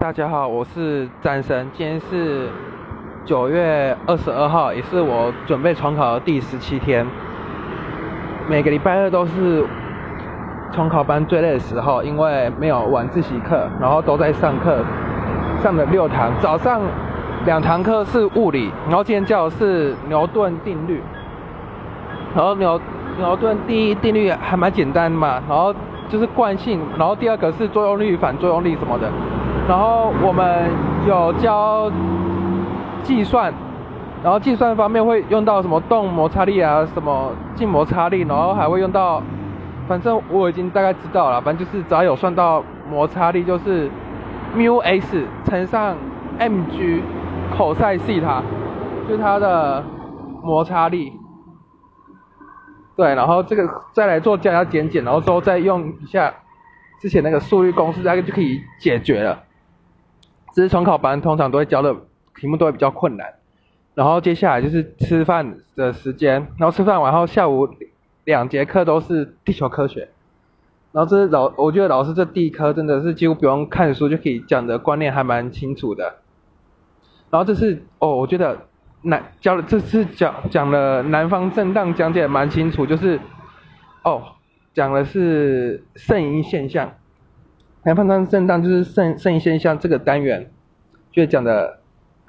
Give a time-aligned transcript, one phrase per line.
[0.00, 2.48] 大家好，我是战神，今天是
[3.24, 7.04] 九月二十二号，也是我准备重考的第十七天。
[8.48, 9.66] 每个礼拜二都是
[10.70, 14.84] 重考班最累的时候，因为没有晚自习课，然后都在上课，
[15.60, 16.30] 上了六堂。
[16.38, 16.80] 早上
[17.44, 21.02] 两堂课是物理，然后今天教的是牛顿定律。
[22.36, 22.80] 然后牛
[23.18, 25.74] 牛顿第一定律还蛮简单嘛，然后
[26.08, 29.10] 就是惯性，然后第二个是作用力、反作用力什么的。
[29.68, 30.70] 然后我们
[31.06, 31.92] 有教
[33.02, 33.52] 计算，
[34.24, 39.22] 然后计算方面会用到什么动摩擦力啊，什么静摩擦力，然后还会用到，
[39.86, 43.90] 反正我已经大概知道了，反正就是只要有算到摩擦力，就是
[44.56, 45.94] mu s 乘上
[46.38, 47.02] mg
[47.54, 48.42] cos 西塔，
[49.06, 49.84] 就是它的
[50.42, 51.12] 摩擦力。
[52.96, 56.32] 对，然后这个再来做加加减减，然后之后再用一下
[57.02, 59.38] 之前那个速率公式，大概就可以解决了。
[60.58, 61.94] 只是重考班通常都会教的
[62.34, 63.32] 题目都会比较困难，
[63.94, 67.68] 然后接下来就是吃饭的时间，然后吃饭完后下午
[68.24, 70.08] 两节课都是地球科学，
[70.90, 76.16] 然后这是老我觉得老师这第一科真的是几乎不用看书就可以讲的观念还蛮清楚的，
[77.30, 78.58] 然后这是哦我觉得
[79.02, 83.20] 南教了这次讲讲了南方震荡讲解蛮清楚，就是
[84.02, 84.24] 哦
[84.74, 86.94] 讲的是肾阴现象。
[87.84, 90.50] 南方震震荡就是肾肾阴现象这个单元，
[91.18, 91.80] 就讲的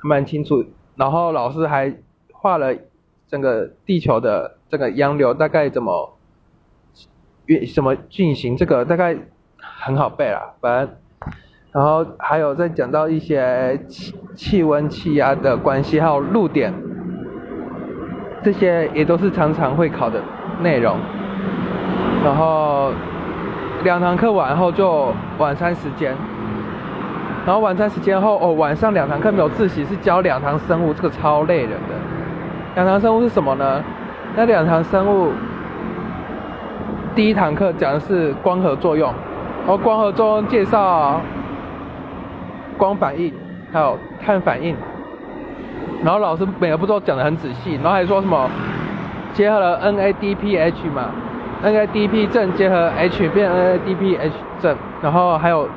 [0.01, 0.65] 蛮清楚。
[0.95, 1.93] 然后老师还
[2.33, 2.73] 画了
[3.27, 6.17] 整个地球的这个洋流大概怎么
[7.45, 9.15] 运什么进行，这个大概
[9.59, 10.55] 很好背啦。
[10.59, 10.95] 反正
[11.71, 16.73] 然后还有再讲到一些气气温气压的关系，还有露点，
[18.43, 20.19] 这些也都是常常会考的
[20.61, 20.97] 内容。
[22.23, 22.91] 然后。
[23.81, 26.13] 两堂课完后就晚餐时间，
[27.49, 31.95] 然后晚餐时间后哦，晚上两堂课没有自习，是教两堂生物，这个超累人的。
[32.75, 33.83] 两堂生物是什么呢？
[34.35, 35.31] 那两堂生物，
[37.15, 39.11] 第一堂课讲的是光合作用，
[39.61, 41.19] 然后光合作用介绍
[42.77, 43.33] 光反应，
[43.73, 44.75] 还有碳反应，
[46.03, 48.47] 然后老师每个步骤讲的很仔细，然后还说什么
[49.33, 51.09] 结合了 NADPH 嘛。
[51.63, 55.67] NADP 正结合 H 变 NADPH 正，然后还有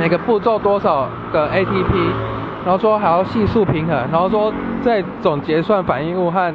[0.00, 2.10] 每个步骤多少个 ATP，
[2.64, 4.50] 然后说还要系数平衡，然后说
[4.80, 6.54] 再总结算反应物和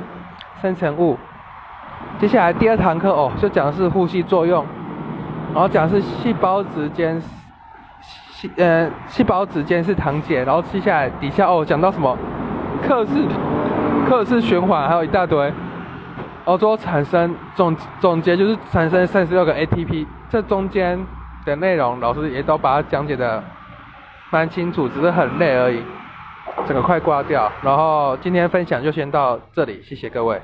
[0.64, 1.16] 生成物。
[2.18, 4.66] 接下来第二堂课哦，就讲的是呼吸作用，
[5.54, 7.22] 然后讲是细胞之间
[8.32, 12.18] 细呃细胞之间是糖解，然后接下来底下哦讲到什么
[12.82, 13.28] 克氏
[14.10, 15.40] 克氏循环，还有一大堆。
[16.44, 21.00] 然后产生总总结就是产生三十六个 ATP，这中间
[21.46, 23.44] 的内容老师也都把它讲解的
[24.32, 25.82] 蛮清楚，只是很累而已，
[26.68, 27.52] 整个快挂掉。
[27.62, 30.42] 然后今天分享就先到这里，谢谢各位。